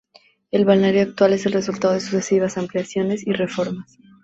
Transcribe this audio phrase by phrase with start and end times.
[0.49, 3.99] El balneario actual es el resultado de sucesivas ampliaciones y reformas.